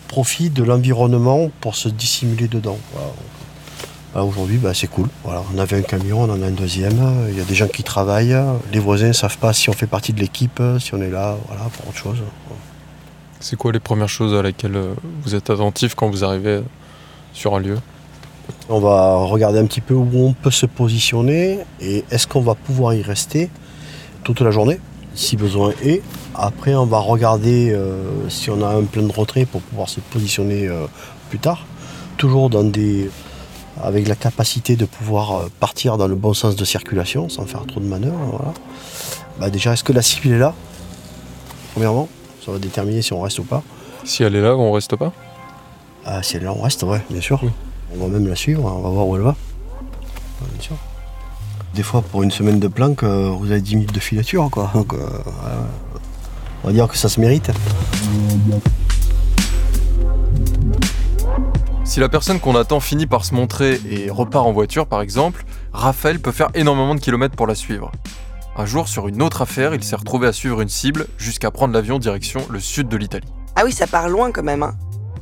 profit 0.08 0.50
de 0.50 0.62
l'environnement 0.62 1.50
pour 1.62 1.76
se 1.76 1.88
dissimuler 1.88 2.46
dedans. 2.46 2.78
Voilà, 4.12 4.26
Aujourd'hui, 4.26 4.58
bah, 4.58 4.74
c'est 4.74 4.88
cool. 4.88 5.08
Voilà, 5.24 5.42
on 5.54 5.58
avait 5.58 5.76
un 5.76 5.82
camion, 5.82 6.22
on 6.22 6.30
en 6.30 6.42
a 6.42 6.46
un 6.46 6.50
deuxième. 6.50 7.00
Il 7.28 7.36
y 7.36 7.40
a 7.40 7.44
des 7.44 7.54
gens 7.54 7.68
qui 7.68 7.82
travaillent. 7.82 8.36
Les 8.72 8.78
voisins 8.78 9.08
ne 9.08 9.12
savent 9.12 9.38
pas 9.38 9.52
si 9.52 9.70
on 9.70 9.72
fait 9.72 9.86
partie 9.86 10.12
de 10.12 10.20
l'équipe, 10.20 10.60
si 10.78 10.94
on 10.94 11.00
est 11.00 11.10
là, 11.10 11.36
voilà, 11.48 11.64
pour 11.72 11.88
autre 11.88 11.98
chose. 11.98 12.18
C'est 13.42 13.56
quoi 13.56 13.72
les 13.72 13.80
premières 13.80 14.08
choses 14.08 14.34
à 14.34 14.42
laquelle 14.42 14.76
euh, 14.76 14.94
vous 15.24 15.34
êtes 15.34 15.50
attentif 15.50 15.96
quand 15.96 16.08
vous 16.08 16.22
arrivez 16.22 16.60
sur 17.32 17.56
un 17.56 17.58
lieu? 17.58 17.76
On 18.68 18.78
va 18.78 19.16
regarder 19.16 19.58
un 19.58 19.66
petit 19.66 19.80
peu 19.80 19.94
où 19.94 20.08
on 20.14 20.32
peut 20.32 20.52
se 20.52 20.66
positionner 20.66 21.58
et 21.80 22.04
est-ce 22.12 22.28
qu'on 22.28 22.40
va 22.40 22.54
pouvoir 22.54 22.94
y 22.94 23.02
rester 23.02 23.50
toute 24.22 24.40
la 24.42 24.52
journée, 24.52 24.78
si 25.16 25.36
besoin 25.36 25.72
est. 25.82 26.02
Après, 26.36 26.76
on 26.76 26.86
va 26.86 27.00
regarder 27.00 27.72
euh, 27.72 28.28
si 28.28 28.48
on 28.48 28.62
a 28.62 28.68
un 28.68 28.84
plan 28.84 29.02
de 29.02 29.12
retrait 29.12 29.44
pour 29.44 29.60
pouvoir 29.60 29.88
se 29.88 29.98
positionner 29.98 30.68
euh, 30.68 30.86
plus 31.28 31.40
tard. 31.40 31.66
Toujours 32.18 32.48
dans 32.48 32.62
des, 32.62 33.10
avec 33.80 34.08
la 34.08 34.14
capacité 34.16 34.76
de 34.76 34.84
pouvoir 34.84 35.32
euh, 35.32 35.48
partir 35.60 35.96
dans 35.96 36.08
le 36.08 36.14
bon 36.14 36.34
sens 36.34 36.56
de 36.56 36.64
circulation 36.64 37.28
sans 37.28 37.46
faire 37.46 37.66
trop 37.66 37.80
de 37.80 37.86
manœuvres. 37.86 38.18
Voilà. 38.30 38.52
Bah 39.40 39.50
déjà, 39.50 39.72
est-ce 39.72 39.84
que 39.84 39.92
la 39.92 40.02
cible 40.02 40.34
est 40.34 40.38
là? 40.38 40.54
Premièrement, 41.72 42.08
ça 42.44 42.52
va 42.52 42.58
déterminer 42.58 43.02
si 43.02 43.12
on 43.12 43.20
reste 43.20 43.38
ou 43.38 43.44
pas. 43.44 43.62
Si 44.04 44.22
elle 44.22 44.34
est 44.34 44.42
là, 44.42 44.56
on 44.56 44.72
reste 44.72 44.96
pas? 44.96 45.12
Ah, 46.04 46.22
si 46.22 46.36
elle 46.36 46.42
est 46.42 46.46
là, 46.46 46.52
on 46.56 46.60
reste, 46.62 46.82
ouais, 46.82 47.00
bien 47.08 47.20
sûr. 47.20 47.40
Oui. 47.42 47.50
On 47.94 48.02
va 48.02 48.08
même 48.08 48.26
la 48.26 48.36
suivre, 48.36 48.64
on 48.64 48.82
va 48.82 48.90
voir 48.90 49.06
où 49.06 49.16
elle 49.16 49.22
va. 49.22 49.30
Ouais, 49.30 50.48
bien 50.52 50.62
sûr. 50.62 50.76
Des 51.74 51.82
fois, 51.82 52.02
pour 52.02 52.22
une 52.22 52.30
semaine 52.30 52.60
de 52.60 52.68
planque, 52.68 53.02
euh, 53.02 53.30
vous 53.30 53.50
avez 53.50 53.60
10 53.60 53.76
minutes 53.76 53.94
de 53.94 54.00
filature, 54.00 54.48
quoi. 54.50 54.70
Donc, 54.74 54.92
euh, 54.92 54.98
on 56.62 56.66
va 56.66 56.72
dire 56.72 56.88
que 56.88 56.96
ça 56.96 57.08
se 57.08 57.20
mérite. 57.20 57.50
Si 61.84 62.00
la 62.00 62.08
personne 62.08 62.40
qu'on 62.40 62.54
attend 62.56 62.80
finit 62.80 63.06
par 63.06 63.24
se 63.24 63.34
montrer 63.34 63.80
et 63.90 64.08
repart 64.08 64.46
en 64.46 64.52
voiture 64.52 64.86
par 64.86 65.02
exemple, 65.02 65.44
Raphaël 65.72 66.20
peut 66.20 66.32
faire 66.32 66.50
énormément 66.54 66.94
de 66.94 67.00
kilomètres 67.00 67.36
pour 67.36 67.46
la 67.46 67.54
suivre. 67.54 67.90
Un 68.56 68.66
jour, 68.66 68.86
sur 68.88 69.08
une 69.08 69.22
autre 69.22 69.42
affaire, 69.42 69.74
il 69.74 69.82
s'est 69.82 69.96
retrouvé 69.96 70.28
à 70.28 70.32
suivre 70.32 70.60
une 70.60 70.68
cible 70.68 71.06
jusqu'à 71.18 71.50
prendre 71.50 71.74
l'avion 71.74 71.98
direction 71.98 72.40
le 72.50 72.60
sud 72.60 72.88
de 72.88 72.96
l'Italie. 72.96 73.28
Ah 73.56 73.62
oui, 73.64 73.72
ça 73.72 73.86
part 73.86 74.08
loin 74.08 74.30
quand 74.30 74.42
même. 74.42 74.62
hein. 74.62 74.74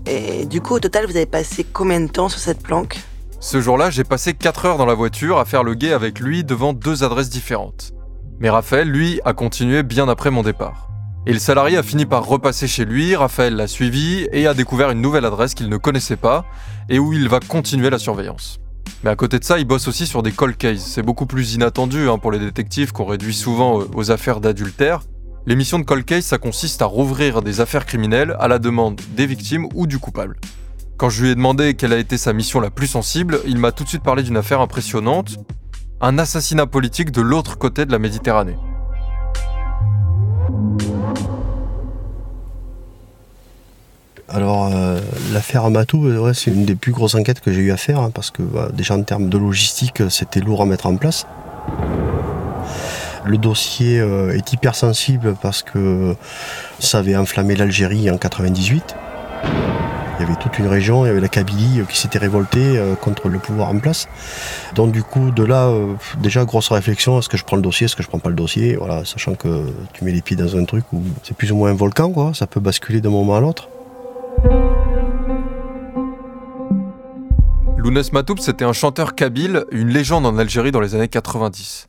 Et 0.06 0.46
du 0.46 0.60
coup, 0.60 0.74
au 0.74 0.80
total, 0.80 1.06
vous 1.06 1.16
avez 1.16 1.26
passé 1.26 1.64
combien 1.64 2.00
de 2.00 2.08
temps 2.08 2.28
sur 2.28 2.40
cette 2.40 2.62
planque? 2.62 2.98
Ce 3.38 3.60
jour-là, 3.60 3.90
j'ai 3.90 4.04
passé 4.04 4.34
4 4.34 4.66
heures 4.66 4.78
dans 4.78 4.86
la 4.86 4.94
voiture 4.94 5.38
à 5.38 5.44
faire 5.44 5.62
le 5.62 5.74
guet 5.74 5.92
avec 5.92 6.20
lui 6.20 6.44
devant 6.44 6.72
deux 6.72 7.04
adresses 7.04 7.30
différentes. 7.30 7.92
Mais 8.38 8.50
Raphaël, 8.50 8.88
lui, 8.88 9.20
a 9.24 9.32
continué 9.32 9.82
bien 9.82 10.08
après 10.08 10.30
mon 10.30 10.42
départ. 10.42 10.89
Et 11.26 11.34
le 11.34 11.38
salarié 11.38 11.76
a 11.76 11.82
fini 11.82 12.06
par 12.06 12.24
repasser 12.24 12.66
chez 12.66 12.86
lui, 12.86 13.14
Raphaël 13.14 13.54
l'a 13.54 13.66
suivi 13.66 14.26
et 14.32 14.46
a 14.46 14.54
découvert 14.54 14.90
une 14.90 15.02
nouvelle 15.02 15.26
adresse 15.26 15.52
qu'il 15.54 15.68
ne 15.68 15.76
connaissait 15.76 16.16
pas 16.16 16.46
et 16.88 16.98
où 16.98 17.12
il 17.12 17.28
va 17.28 17.40
continuer 17.40 17.90
la 17.90 17.98
surveillance. 17.98 18.58
Mais 19.04 19.10
à 19.10 19.16
côté 19.16 19.38
de 19.38 19.44
ça, 19.44 19.58
il 19.58 19.66
bosse 19.66 19.86
aussi 19.86 20.06
sur 20.06 20.22
des 20.22 20.32
cold 20.32 20.56
cases. 20.56 20.80
C'est 20.80 21.02
beaucoup 21.02 21.26
plus 21.26 21.54
inattendu 21.54 22.08
hein, 22.08 22.16
pour 22.16 22.32
les 22.32 22.38
détectives 22.38 22.92
qu'on 22.92 23.04
réduit 23.04 23.34
souvent 23.34 23.80
euh, 23.80 23.84
aux 23.94 24.10
affaires 24.10 24.40
d'adultère. 24.40 25.00
Les 25.46 25.56
missions 25.56 25.78
de 25.78 25.84
cold 25.84 26.06
case, 26.06 26.24
ça 26.24 26.38
consiste 26.38 26.80
à 26.80 26.86
rouvrir 26.86 27.42
des 27.42 27.60
affaires 27.60 27.84
criminelles 27.84 28.34
à 28.38 28.48
la 28.48 28.58
demande 28.58 29.00
des 29.14 29.26
victimes 29.26 29.68
ou 29.74 29.86
du 29.86 29.98
coupable. 29.98 30.38
Quand 30.96 31.10
je 31.10 31.22
lui 31.22 31.30
ai 31.30 31.34
demandé 31.34 31.74
quelle 31.74 31.92
a 31.92 31.98
été 31.98 32.16
sa 32.16 32.32
mission 32.32 32.60
la 32.60 32.70
plus 32.70 32.86
sensible, 32.86 33.40
il 33.46 33.58
m'a 33.58 33.72
tout 33.72 33.84
de 33.84 33.88
suite 33.88 34.02
parlé 34.02 34.22
d'une 34.22 34.36
affaire 34.36 34.60
impressionnante, 34.60 35.36
un 36.00 36.18
assassinat 36.18 36.66
politique 36.66 37.10
de 37.10 37.22
l'autre 37.22 37.58
côté 37.58 37.86
de 37.86 37.92
la 37.92 37.98
Méditerranée. 37.98 38.56
Alors, 44.30 44.70
euh, 44.72 45.00
l'affaire 45.32 45.64
Amatou, 45.64 46.06
euh, 46.06 46.18
ouais, 46.18 46.34
c'est 46.34 46.50
une 46.50 46.64
des 46.64 46.76
plus 46.76 46.92
grosses 46.92 47.16
enquêtes 47.16 47.40
que 47.40 47.52
j'ai 47.52 47.62
eu 47.62 47.72
à 47.72 47.76
faire, 47.76 47.98
hein, 47.98 48.10
parce 48.14 48.30
que 48.30 48.42
bah, 48.42 48.68
déjà 48.72 48.94
en 48.94 49.02
termes 49.02 49.28
de 49.28 49.36
logistique, 49.36 50.02
c'était 50.08 50.40
lourd 50.40 50.62
à 50.62 50.66
mettre 50.66 50.86
en 50.86 50.96
place. 50.96 51.26
Le 53.24 53.36
dossier 53.36 54.00
euh, 54.00 54.36
est 54.36 54.52
hypersensible 54.52 55.34
parce 55.42 55.62
que 55.62 56.16
ça 56.78 56.98
avait 56.98 57.16
enflammé 57.16 57.54
l'Algérie 57.54 58.10
en 58.10 58.16
98. 58.16 58.96
Il 59.44 60.22
y 60.22 60.26
avait 60.26 60.38
toute 60.38 60.58
une 60.58 60.66
région, 60.66 61.04
il 61.04 61.08
y 61.08 61.10
avait 61.10 61.20
la 61.20 61.28
Kabylie 61.28 61.82
qui 61.88 61.98
s'était 61.98 62.18
révoltée 62.18 62.78
euh, 62.78 62.94
contre 62.94 63.28
le 63.28 63.38
pouvoir 63.38 63.70
en 63.70 63.78
place. 63.78 64.08
Donc 64.74 64.92
du 64.92 65.02
coup, 65.02 65.30
de 65.30 65.42
là, 65.42 65.68
euh, 65.68 65.94
déjà 66.18 66.44
grosse 66.44 66.70
réflexion, 66.70 67.18
est-ce 67.18 67.28
que 67.28 67.36
je 67.36 67.44
prends 67.44 67.56
le 67.56 67.62
dossier, 67.62 67.86
est-ce 67.86 67.96
que 67.96 68.02
je 68.02 68.08
prends 68.08 68.18
pas 68.18 68.30
le 68.30 68.34
dossier, 68.34 68.76
voilà, 68.76 69.04
sachant 69.04 69.34
que 69.34 69.66
tu 69.92 70.04
mets 70.04 70.12
les 70.12 70.22
pieds 70.22 70.36
dans 70.36 70.56
un 70.56 70.64
truc 70.64 70.84
où 70.92 71.02
c'est 71.22 71.36
plus 71.36 71.52
ou 71.52 71.56
moins 71.56 71.70
un 71.70 71.74
volcan, 71.74 72.10
quoi, 72.10 72.32
ça 72.34 72.46
peut 72.46 72.60
basculer 72.60 73.00
d'un 73.00 73.10
moment 73.10 73.36
à 73.36 73.40
l'autre. 73.40 73.68
Lounès 77.80 78.12
Matoub, 78.12 78.38
c'était 78.40 78.66
un 78.66 78.74
chanteur 78.74 79.14
kabyle, 79.14 79.64
une 79.72 79.88
légende 79.88 80.26
en 80.26 80.36
Algérie 80.36 80.70
dans 80.70 80.82
les 80.82 80.94
années 80.94 81.08
90. 81.08 81.88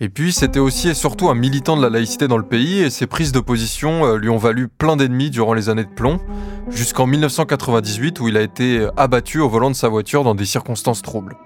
Et 0.00 0.08
puis, 0.08 0.32
c'était 0.32 0.58
aussi 0.58 0.88
et 0.88 0.94
surtout 0.94 1.28
un 1.28 1.36
militant 1.36 1.76
de 1.76 1.82
la 1.82 1.90
laïcité 1.90 2.26
dans 2.26 2.38
le 2.38 2.42
pays, 2.42 2.80
et 2.80 2.90
ses 2.90 3.06
prises 3.06 3.30
de 3.30 3.38
position 3.38 4.04
euh, 4.04 4.16
lui 4.16 4.30
ont 4.30 4.36
valu 4.36 4.66
plein 4.66 4.96
d'ennemis 4.96 5.30
durant 5.30 5.54
les 5.54 5.68
années 5.68 5.84
de 5.84 5.94
plomb, 5.94 6.18
jusqu'en 6.70 7.06
1998 7.06 8.18
où 8.18 8.26
il 8.26 8.36
a 8.36 8.42
été 8.42 8.88
abattu 8.96 9.38
au 9.38 9.48
volant 9.48 9.70
de 9.70 9.76
sa 9.76 9.88
voiture 9.88 10.24
dans 10.24 10.34
des 10.34 10.44
circonstances 10.44 11.02
troubles. 11.02 11.36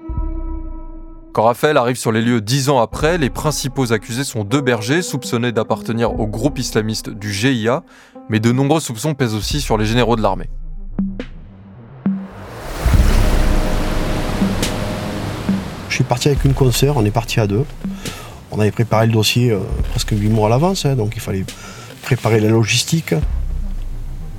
Quand 1.34 1.42
Raphaël 1.42 1.76
arrive 1.76 1.96
sur 1.96 2.12
les 2.12 2.22
lieux 2.22 2.40
dix 2.40 2.70
ans 2.70 2.80
après, 2.80 3.18
les 3.18 3.28
principaux 3.28 3.92
accusés 3.92 4.24
sont 4.24 4.44
deux 4.44 4.62
bergers 4.62 5.02
soupçonnés 5.02 5.52
d'appartenir 5.52 6.18
au 6.18 6.26
groupe 6.26 6.58
islamiste 6.58 7.10
du 7.10 7.30
GIA, 7.30 7.82
mais 8.30 8.40
de 8.40 8.52
nombreux 8.52 8.80
soupçons 8.80 9.12
pèsent 9.12 9.34
aussi 9.34 9.60
sur 9.60 9.76
les 9.76 9.84
généraux 9.84 10.16
de 10.16 10.22
l'armée. 10.22 10.48
Je 15.92 15.96
suis 15.96 16.04
parti 16.04 16.28
avec 16.28 16.46
une 16.46 16.54
consoeur, 16.54 16.96
on 16.96 17.04
est 17.04 17.10
parti 17.10 17.38
à 17.38 17.46
deux. 17.46 17.66
On 18.50 18.58
avait 18.58 18.70
préparé 18.70 19.06
le 19.06 19.12
dossier 19.12 19.50
euh, 19.50 19.58
presque 19.90 20.12
8 20.12 20.30
mois 20.30 20.46
à 20.46 20.50
l'avance, 20.50 20.86
hein, 20.86 20.96
donc 20.96 21.12
il 21.16 21.20
fallait 21.20 21.44
préparer 22.00 22.40
la 22.40 22.48
logistique. 22.48 23.14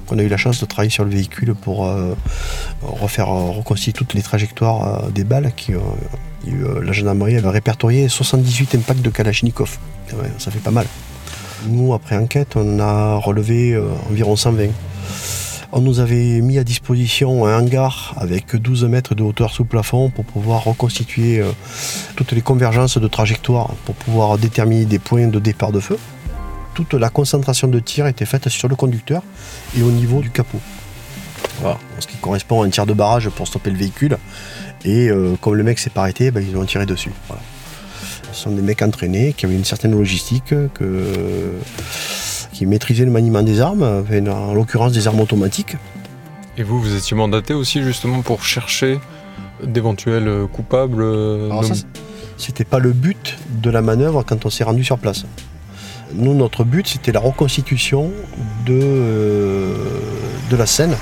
On 0.10 0.18
a 0.18 0.24
eu 0.24 0.28
la 0.30 0.38
chance 0.38 0.60
de 0.60 0.66
travailler 0.66 0.90
sur 0.90 1.04
le 1.04 1.12
véhicule 1.12 1.54
pour 1.54 1.86
euh, 1.86 2.16
refaire 2.82 3.30
euh, 3.30 3.52
reconstituer 3.52 3.94
toutes 3.94 4.16
les 4.16 4.24
trajectoires 4.24 5.12
des 5.12 5.24
balles. 5.24 5.52
Qui, 5.56 5.74
la 6.48 6.92
gendarmerie 6.92 7.38
avait 7.38 7.50
répertorié 7.50 8.10
78 8.10 8.74
impacts 8.74 9.04
de 9.04 9.12
Kalachnikov. 9.12 9.78
Ça 10.40 10.50
fait 10.50 10.58
pas 10.58 10.72
mal. 10.72 10.88
Nous, 11.68 11.94
après 11.94 12.18
enquête, 12.18 12.56
on 12.56 12.80
a 12.80 13.18
relevé 13.18 13.80
environ 14.10 14.36
120. 14.36 14.70
On 15.76 15.82
nous 15.82 16.00
avait 16.00 16.40
mis 16.42 16.60
à 16.60 16.64
disposition 16.64 17.48
un 17.48 17.58
hangar 17.58 18.14
avec 18.18 18.56
12 18.56 18.84
mètres 18.84 19.16
de 19.16 19.24
hauteur 19.24 19.52
sous 19.52 19.66
plafond 19.66 20.12
pour 20.12 20.24
pouvoir 20.24 20.66
reconstituer 20.66 21.40
euh, 21.40 21.52
toutes 22.16 22.32
les 22.34 22.42
convergences 22.42 23.00
de 23.00 23.08
trajectoires, 23.08 23.74
pour 23.86 23.96
pouvoir 23.96 24.38
déterminer 24.38 24.86
des 24.86 25.00
points 25.00 25.26
de 25.26 25.40
départ 25.40 25.72
de 25.72 25.80
feu. 25.80 25.98
Toute 26.76 26.94
la 26.94 27.10
concentration 27.10 27.68
de 27.68 27.80
tir 27.80 28.06
était 28.06 28.28
faite 28.28 28.50
sur 28.50 28.68
le 28.68 28.76
conducteur 28.76 29.24
et 29.76 29.82
au 29.82 29.90
niveau 29.90 30.22
du 30.22 30.30
capot. 30.30 30.60
Voilà, 31.60 31.80
ce 31.98 32.06
qui 32.06 32.18
correspond 32.18 32.62
à 32.62 32.68
un 32.68 32.70
tir 32.70 32.86
de 32.86 32.94
barrage 32.94 33.30
pour 33.30 33.48
stopper 33.48 33.72
le 33.72 33.78
véhicule. 33.78 34.20
Et 34.86 35.10
euh, 35.10 35.36
comme 35.42 35.56
le 35.56 35.64
mec 35.64 35.80
s'est 35.80 35.90
pas 35.90 36.02
arrêté, 36.02 36.30
ben, 36.30 36.46
ils 36.48 36.56
ont 36.56 36.66
tiré 36.66 36.86
dessus. 36.86 37.12
Voilà. 37.28 37.42
Ce 38.32 38.44
sont 38.44 38.52
des 38.52 38.62
mecs 38.62 38.84
entraînés 38.84 39.34
qui 39.34 39.48
avaient 39.48 39.56
une 39.56 39.66
certaine 39.66 39.94
logistique, 39.98 40.54
que, 40.76 41.52
qui 42.54 42.66
maîtrisaient 42.66 43.06
le 43.06 43.12
maniement 43.12 43.42
des 43.42 43.60
armes, 43.60 43.84
en 43.84 44.54
l'occurrence 44.54 44.94
des 44.94 45.08
armes 45.08 45.20
automatiques. 45.20 45.76
Et 46.58 46.64
vous, 46.64 46.80
vous 46.80 46.96
étiez 46.96 47.18
mandaté 47.18 47.54
aussi 47.54 47.82
justement 47.82 48.22
pour 48.22 48.44
chercher 48.44 49.00
d'éventuels 49.64 50.28
euh, 50.28 50.48
coupables 50.48 51.02
euh, 51.02 51.50
Alors 51.50 51.66
ça, 51.66 51.74
c'était 52.38 52.64
pas 52.64 52.80
le 52.80 52.92
but 52.92 53.38
de 53.62 53.70
la 53.70 53.82
manœuvre 53.82 54.24
quand 54.24 54.46
on 54.46 54.50
s'est 54.50 54.64
rendu 54.64 54.84
sur 54.84 55.00
place. 55.00 55.26
Nous, 56.14 56.36
notre 56.36 56.64
but, 56.64 56.88
c'était 56.88 57.12
la 57.12 57.20
reconstitution 57.20 58.12
de, 58.68 58.80
euh, 58.82 59.74
de 60.52 60.56
la 60.56 60.68
scène. 60.68 60.96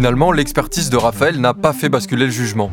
Finalement, 0.00 0.32
l'expertise 0.32 0.88
de 0.88 0.96
Raphaël 0.96 1.38
n'a 1.42 1.52
pas 1.52 1.74
fait 1.74 1.90
basculer 1.90 2.24
le 2.24 2.30
jugement. 2.30 2.70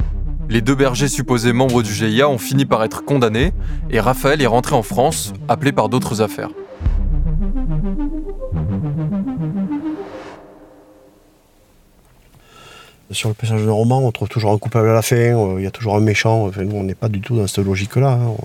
Les 0.47 0.61
deux 0.61 0.75
bergers 0.75 1.09
supposés 1.09 1.51
membres 1.51 1.83
du 1.83 1.91
GIA 1.93 2.29
ont 2.29 2.37
fini 2.37 2.63
par 2.63 2.85
être 2.85 3.03
condamnés 3.03 3.51
et 3.89 3.99
Raphaël 3.99 4.41
est 4.41 4.47
rentré 4.47 4.75
en 4.75 4.81
France, 4.81 5.33
appelé 5.49 5.73
par 5.73 5.89
d'autres 5.89 6.21
affaires. 6.21 6.51
Sur 13.11 13.27
le 13.27 13.35
passage 13.35 13.65
d'un 13.65 13.73
roman, 13.73 13.99
on 13.99 14.11
trouve 14.13 14.29
toujours 14.29 14.53
un 14.53 14.57
coupable 14.57 14.87
à 14.87 14.93
la 14.93 15.01
fin, 15.01 15.17
euh, 15.17 15.55
il 15.57 15.65
y 15.65 15.67
a 15.67 15.71
toujours 15.71 15.97
un 15.97 15.99
méchant. 15.99 16.49
Nous, 16.55 16.77
on 16.77 16.83
n'est 16.83 16.95
pas 16.95 17.09
du 17.09 17.19
tout 17.19 17.35
dans 17.35 17.45
cette 17.45 17.65
logique-là. 17.65 18.11
hein. 18.13 18.35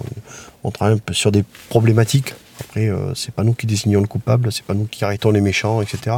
On, 0.64 0.72
travaille 0.72 0.96
un 0.96 0.98
peu 0.98 1.14
sur 1.14 1.30
des 1.30 1.44
problématiques. 1.68 2.34
Après, 2.58 2.88
euh, 2.88 3.14
c'est 3.14 3.32
pas 3.32 3.44
nous 3.44 3.54
qui 3.54 3.68
désignons 3.68 4.00
le 4.00 4.08
coupable, 4.08 4.50
c'est 4.50 4.64
pas 4.64 4.74
nous 4.74 4.86
qui 4.86 5.04
arrêtons 5.04 5.30
les 5.30 5.40
méchants, 5.40 5.82
etc. 5.82 6.16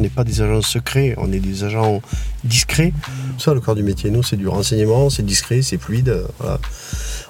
On 0.00 0.02
n'est 0.02 0.08
pas 0.08 0.24
des 0.24 0.40
agents 0.40 0.62
secrets, 0.62 1.14
on 1.18 1.30
est 1.30 1.40
des 1.40 1.62
agents 1.62 2.00
discrets. 2.42 2.94
Ça, 3.36 3.52
le 3.52 3.60
corps 3.60 3.74
du 3.74 3.82
métier, 3.82 4.08
nous, 4.10 4.22
c'est 4.22 4.38
du 4.38 4.48
renseignement, 4.48 5.10
c'est 5.10 5.22
discret, 5.22 5.60
c'est 5.60 5.76
fluide. 5.76 6.24
voilà. 6.38 6.58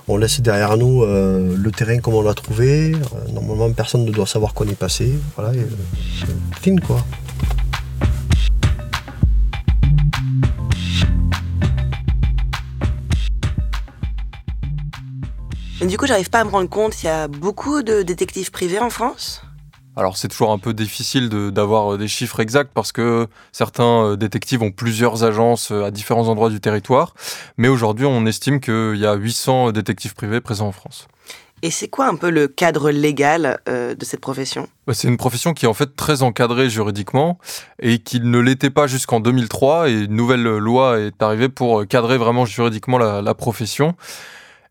On 0.07 0.17
laisse 0.17 0.41
derrière 0.41 0.77
nous 0.77 1.03
euh, 1.03 1.57
le 1.57 1.73
terrain 1.73 1.99
comme 1.99 2.15
on 2.15 2.23
l'a 2.23 2.33
trouvé. 2.33 2.93
Euh, 2.93 3.33
normalement, 3.33 3.73
personne 3.73 4.05
ne 4.05 4.12
doit 4.12 4.29
savoir 4.29 4.55
qu'on 4.55 4.69
est 4.69 4.79
passé. 4.79 5.19
Voilà, 5.35 5.53
et, 5.53 5.59
euh, 5.59 5.67
c'est 6.21 6.61
clean, 6.61 6.77
quoi. 6.77 7.05
Mais 15.81 15.89
du 15.89 15.99
coup, 15.99 16.07
j'arrive 16.07 16.31
pas 16.31 16.39
à 16.39 16.45
me 16.45 16.50
rendre 16.50 16.71
compte, 16.71 17.03
il 17.03 17.07
y 17.07 17.09
a 17.09 17.27
beaucoup 17.27 17.83
de 17.83 18.03
détectives 18.03 18.53
privés 18.53 18.79
en 18.79 18.91
France 18.91 19.43
Alors 19.97 20.16
c'est 20.16 20.28
toujours 20.28 20.52
un 20.52 20.59
peu 20.59 20.73
difficile 20.73 21.28
d'avoir 21.28 21.94
euh, 21.94 21.99
des 21.99 22.09
chiffres 22.09 22.40
exacts 22.40 22.70
parce 22.73 22.92
que 22.92 23.26
certains 23.52 24.04
euh, 24.04 24.16
détectives 24.16 24.62
ont 24.62 24.70
plusieurs 24.70 25.25
agences 25.25 25.73
euh, 25.73 25.85
à 25.85 25.90
différents 25.90 26.28
endroits 26.28 26.50
du 26.50 26.61
territoire, 26.61 27.14
mais 27.56 27.68
aujourd'hui 27.68 28.06
on 28.06 28.25
estime 28.26 28.61
qu'il 28.61 28.97
y 28.97 29.06
a 29.06 29.14
800 29.14 29.73
détectives 29.73 30.14
privés 30.14 30.40
présents 30.40 30.68
en 30.68 30.73
France. 30.73 31.09
Et 31.62 31.70
c'est 31.70 31.88
quoi 31.88 32.06
un 32.06 32.14
peu 32.14 32.30
le 32.30 32.49
cadre 32.49 32.90
légal 32.90 33.59
euh, 33.68 33.94
de 33.94 34.04
cette 34.04 34.20
profession? 34.20 34.66
Bah, 34.87 34.94
C'est 34.94 35.09
une 35.09 35.18
profession 35.18 35.52
qui 35.52 35.66
est 35.66 35.68
en 35.68 35.75
fait 35.75 35.94
très 35.94 36.23
encadrée 36.23 36.70
juridiquement 36.70 37.38
et 37.80 37.99
qui 37.99 38.20
ne 38.20 38.38
l'était 38.38 38.70
pas 38.70 38.87
jusqu'en 38.87 39.20
2003 39.20 39.90
et 39.90 39.92
une 40.04 40.14
nouvelle 40.14 40.42
loi 40.42 40.99
est 40.99 41.23
arrivée 41.23 41.50
pour 41.50 41.87
cadrer 41.87 42.16
vraiment 42.16 42.47
juridiquement 42.47 42.97
la, 42.97 43.20
la 43.20 43.35
profession. 43.35 43.94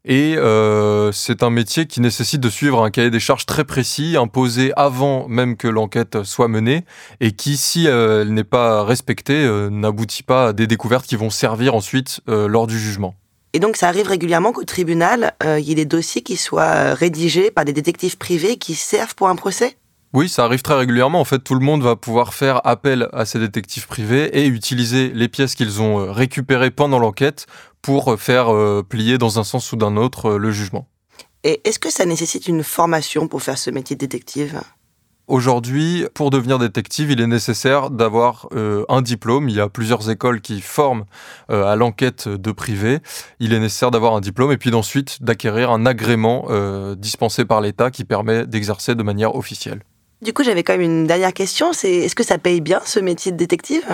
Et 0.05 0.35
euh, 0.37 1.11
c'est 1.11 1.43
un 1.43 1.49
métier 1.49 1.85
qui 1.85 1.99
nécessite 1.99 2.39
de 2.39 2.49
suivre 2.49 2.83
un 2.83 2.89
cahier 2.89 3.09
des 3.09 3.19
charges 3.19 3.45
très 3.45 3.65
précis, 3.65 4.15
imposé 4.17 4.71
avant 4.77 5.27
même 5.27 5.57
que 5.57 5.67
l'enquête 5.67 6.23
soit 6.23 6.47
menée, 6.47 6.85
et 7.19 7.33
qui, 7.33 7.57
si 7.57 7.87
euh, 7.87 8.21
elle 8.21 8.33
n'est 8.33 8.45
pas 8.45 8.83
respectée, 8.83 9.43
euh, 9.43 9.69
n'aboutit 9.69 10.23
pas 10.23 10.47
à 10.47 10.53
des 10.53 10.67
découvertes 10.67 11.05
qui 11.05 11.17
vont 11.17 11.29
servir 11.29 11.75
ensuite 11.75 12.21
lors 12.27 12.67
du 12.67 12.79
jugement. 12.79 13.15
Et 13.53 13.59
donc, 13.59 13.75
ça 13.75 13.87
arrive 13.87 14.07
régulièrement 14.07 14.51
qu'au 14.51 14.63
tribunal, 14.63 15.33
il 15.43 15.63
y 15.63 15.71
ait 15.71 15.75
des 15.75 15.85
dossiers 15.85 16.21
qui 16.21 16.37
soient 16.37 16.93
rédigés 16.93 17.51
par 17.51 17.65
des 17.65 17.73
détectives 17.73 18.17
privés 18.17 18.57
qui 18.57 18.75
servent 18.75 19.15
pour 19.15 19.27
un 19.27 19.35
procès? 19.35 19.75
Oui, 20.11 20.27
ça 20.27 20.43
arrive 20.43 20.63
très 20.63 20.73
régulièrement. 20.73 21.19
En 21.19 21.25
fait, 21.25 21.37
tout 21.39 21.53
le 21.53 21.63
monde 21.63 21.83
va 21.83 21.95
pouvoir 21.95 22.33
faire 22.33 22.65
appel 22.65 23.07
à 23.13 23.25
ces 23.25 23.37
détectives 23.37 23.87
privés 23.87 24.39
et 24.39 24.47
utiliser 24.47 25.09
les 25.09 25.27
pièces 25.27 25.53
qu'ils 25.53 25.81
ont 25.81 26.11
récupérées 26.11 26.71
pendant 26.71 26.97
l'enquête 26.97 27.45
pour 27.81 28.13
euh, 28.13 28.17
faire 28.17 28.53
euh, 28.53 28.83
plier 28.87 29.17
dans 29.17 29.39
un 29.39 29.43
sens 29.43 29.71
ou 29.71 29.75
d'un 29.75 29.97
autre 29.97 30.31
euh, 30.31 30.37
le 30.37 30.51
jugement. 30.51 30.87
Et 31.43 31.61
est-ce 31.63 31.79
que 31.79 31.91
ça 31.91 32.05
nécessite 32.05 32.47
une 32.47 32.63
formation 32.63 33.27
pour 33.27 33.41
faire 33.41 33.57
ce 33.57 33.69
métier 33.69 33.95
de 33.95 34.01
détective? 34.01 34.61
Aujourd'hui, 35.29 36.07
pour 36.15 36.31
devenir 36.31 36.57
détective, 36.57 37.11
il 37.11 37.21
est 37.21 37.27
nécessaire 37.27 37.91
d'avoir 37.91 38.49
euh, 38.51 38.83
un 38.89 39.03
diplôme. 39.03 39.47
Il 39.47 39.55
y 39.55 39.59
a 39.59 39.69
plusieurs 39.69 40.09
écoles 40.09 40.41
qui 40.41 40.59
forment 40.59 41.05
euh, 41.51 41.65
à 41.65 41.75
l'enquête 41.75 42.27
de 42.27 42.51
privé. 42.51 42.97
Il 43.39 43.53
est 43.53 43.59
nécessaire 43.59 43.91
d'avoir 43.91 44.15
un 44.15 44.21
diplôme 44.21 44.51
et 44.51 44.57
puis 44.57 44.71
d'ensuite 44.71 45.21
d'acquérir 45.21 45.69
un 45.69 45.85
agrément 45.85 46.47
euh, 46.49 46.95
dispensé 46.95 47.45
par 47.45 47.61
l'État 47.61 47.91
qui 47.91 48.05
permet 48.05 48.47
d'exercer 48.47 48.95
de 48.95 49.03
manière 49.03 49.35
officielle. 49.35 49.83
Du 50.23 50.33
coup, 50.33 50.43
j'avais 50.43 50.63
quand 50.63 50.73
même 50.73 50.81
une 50.81 51.05
dernière 51.05 51.33
question, 51.33 51.73
c'est 51.73 51.93
est-ce 51.93 52.15
que 52.15 52.23
ça 52.23 52.39
paye 52.39 52.59
bien 52.59 52.81
ce 52.83 52.99
métier 52.99 53.31
de 53.31 53.37
détective? 53.37 53.85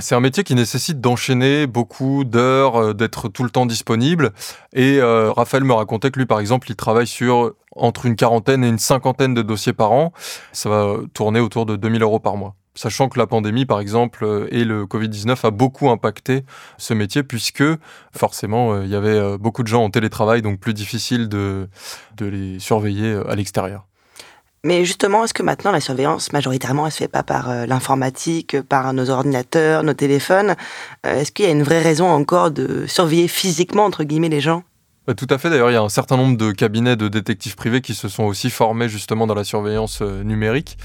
C'est 0.00 0.14
un 0.14 0.20
métier 0.20 0.42
qui 0.42 0.54
nécessite 0.54 1.00
d'enchaîner 1.00 1.66
beaucoup 1.66 2.24
d'heures, 2.24 2.76
euh, 2.76 2.94
d'être 2.94 3.28
tout 3.28 3.44
le 3.44 3.50
temps 3.50 3.66
disponible. 3.66 4.32
Et 4.72 4.98
euh, 4.98 5.30
Raphaël 5.32 5.64
me 5.64 5.74
racontait 5.74 6.10
que 6.10 6.18
lui, 6.18 6.26
par 6.26 6.40
exemple, 6.40 6.70
il 6.70 6.76
travaille 6.76 7.06
sur 7.06 7.54
entre 7.76 8.06
une 8.06 8.16
quarantaine 8.16 8.64
et 8.64 8.68
une 8.68 8.78
cinquantaine 8.78 9.34
de 9.34 9.42
dossiers 9.42 9.74
par 9.74 9.92
an. 9.92 10.12
Ça 10.52 10.70
va 10.70 10.96
tourner 11.12 11.40
autour 11.40 11.66
de 11.66 11.76
2000 11.76 12.02
euros 12.02 12.20
par 12.20 12.36
mois. 12.36 12.54
Sachant 12.74 13.10
que 13.10 13.18
la 13.18 13.26
pandémie, 13.26 13.66
par 13.66 13.80
exemple, 13.80 14.24
euh, 14.24 14.48
et 14.50 14.64
le 14.64 14.86
Covid-19 14.86 15.46
a 15.46 15.50
beaucoup 15.50 15.90
impacté 15.90 16.44
ce 16.78 16.94
métier, 16.94 17.22
puisque 17.22 17.64
forcément, 18.16 18.80
il 18.80 18.88
y 18.88 18.94
avait 18.94 19.36
beaucoup 19.36 19.62
de 19.62 19.68
gens 19.68 19.84
en 19.84 19.90
télétravail, 19.90 20.40
donc 20.40 20.58
plus 20.58 20.72
difficile 20.72 21.28
de, 21.28 21.68
de 22.16 22.26
les 22.26 22.58
surveiller 22.58 23.20
à 23.28 23.34
l'extérieur. 23.34 23.86
Mais 24.64 24.84
justement, 24.84 25.24
est-ce 25.24 25.34
que 25.34 25.42
maintenant 25.42 25.72
la 25.72 25.80
surveillance, 25.80 26.32
majoritairement, 26.32 26.86
elle 26.86 26.92
se 26.92 26.98
fait 26.98 27.08
pas 27.08 27.24
par 27.24 27.50
euh, 27.50 27.66
l'informatique, 27.66 28.60
par 28.62 28.92
nos 28.92 29.10
ordinateurs, 29.10 29.82
nos 29.82 29.94
téléphones? 29.94 30.54
Euh, 31.04 31.20
Est-ce 31.20 31.32
qu'il 31.32 31.44
y 31.44 31.48
a 31.48 31.50
une 31.50 31.64
vraie 31.64 31.82
raison 31.82 32.06
encore 32.06 32.52
de 32.52 32.86
surveiller 32.86 33.26
physiquement, 33.26 33.84
entre 33.84 34.04
guillemets, 34.04 34.28
les 34.28 34.40
gens? 34.40 34.62
Bah, 35.08 35.14
tout 35.14 35.26
à 35.30 35.38
fait. 35.38 35.50
D'ailleurs, 35.50 35.70
il 35.70 35.74
y 35.74 35.76
a 35.76 35.82
un 35.82 35.88
certain 35.88 36.16
nombre 36.16 36.36
de 36.36 36.52
cabinets 36.52 36.94
de 36.94 37.08
détectives 37.08 37.56
privés 37.56 37.80
qui 37.80 37.92
se 37.92 38.08
sont 38.08 38.22
aussi 38.22 38.50
formés 38.50 38.88
justement 38.88 39.26
dans 39.26 39.34
la 39.34 39.42
surveillance 39.42 40.00
euh, 40.00 40.22
numérique. 40.22 40.78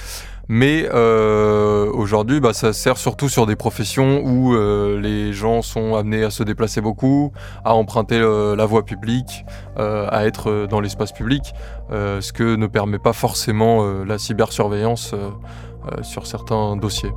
Mais 0.50 0.88
euh, 0.94 1.92
aujourd'hui, 1.92 2.39
bah, 2.39 2.54
ça 2.54 2.72
sert 2.72 2.98
surtout 2.98 3.30
sur 3.30 3.46
des 3.46 3.56
professions 3.56 4.22
où 4.24 4.56
euh, 4.56 5.00
les 5.00 5.34
gens 5.34 5.62
sont 5.62 5.96
amenés 5.96 6.24
à 6.24 6.30
se 6.30 6.44
déplacer 6.44 6.80
beaucoup, 6.80 7.32
à 7.66 7.74
emprunter 7.74 8.20
euh, 8.20 8.56
la 8.56 8.66
voie 8.66 8.86
publique, 8.86 9.46
à 9.77 10.25
être 10.25 10.66
dans 10.68 10.80
l'espace 10.80 11.12
public, 11.12 11.54
ce 11.92 12.34
que 12.34 12.56
ne 12.56 12.66
permet 12.66 12.98
pas 12.98 13.13
forcément 13.13 14.04
la 14.04 14.18
cybersurveillance 14.18 15.13
sur 16.01 16.25
certains 16.25 16.75
dossiers. 16.75 17.12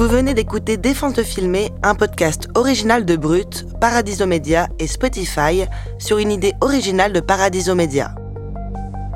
Vous 0.00 0.08
venez 0.08 0.32
d'écouter 0.32 0.78
Défense 0.78 1.12
de 1.12 1.22
filmer, 1.22 1.70
un 1.82 1.94
podcast 1.94 2.48
original 2.54 3.04
de 3.04 3.16
Brut, 3.16 3.66
Paradiso 3.82 4.24
Media 4.24 4.66
et 4.78 4.86
Spotify 4.86 5.66
sur 5.98 6.16
une 6.16 6.30
idée 6.32 6.54
originale 6.62 7.12
de 7.12 7.20
Paradiso 7.20 7.74
Media. 7.74 8.14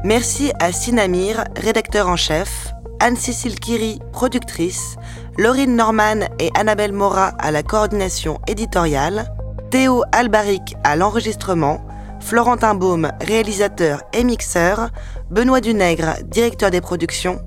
Merci 0.04 0.52
à 0.60 0.72
Sinamir, 0.72 1.44
rédacteur 1.56 2.06
en 2.06 2.16
chef, 2.16 2.68
Anne-Cécile 3.00 3.58
Kiri, 3.58 3.98
productrice, 4.12 4.96
Laurine 5.38 5.74
Norman 5.74 6.28
et 6.38 6.50
Annabelle 6.54 6.92
Mora 6.92 7.28
à 7.38 7.50
la 7.50 7.62
coordination 7.62 8.38
éditoriale, 8.46 9.32
Théo 9.70 10.02
Albaric 10.12 10.76
à 10.84 10.96
l'enregistrement, 10.96 11.80
Florentin 12.24 12.74
Baume, 12.74 13.12
réalisateur 13.20 14.02
et 14.14 14.24
mixeur, 14.24 14.88
Benoît 15.30 15.60
Dunègre, 15.60 16.14
directeur 16.24 16.70
des 16.70 16.80
productions, 16.80 17.38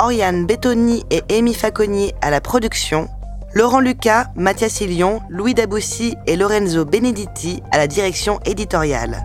Oriane 0.00 0.44
Bétoni 0.44 1.04
et 1.12 1.22
Amy 1.32 1.54
Faconnier 1.54 2.14
à 2.20 2.30
la 2.30 2.40
production, 2.40 3.08
Laurent 3.54 3.78
Lucas, 3.78 4.26
Mathias 4.34 4.80
Ilion, 4.80 5.20
Louis 5.30 5.54
Daboussi 5.54 6.16
et 6.26 6.34
Lorenzo 6.34 6.84
Benedetti 6.84 7.62
à 7.70 7.78
la 7.78 7.86
direction 7.86 8.40
éditoriale. 8.44 9.22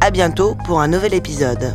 À 0.00 0.10
bientôt 0.10 0.56
pour 0.66 0.80
un 0.80 0.88
nouvel 0.88 1.14
épisode. 1.14 1.72